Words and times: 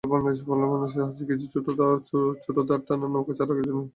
ফলে 0.03 0.63
বাংলাদেশিদের 0.63 1.05
হাতে 1.07 1.23
কিছু 1.29 1.45
ছোট 2.43 2.57
দাঁড় 2.67 2.83
টানা 2.87 3.07
নৌকা 3.07 3.33
ছাড়া 3.37 3.53
কিছু 3.53 3.69
ছিল 3.69 3.77
না। 3.77 3.83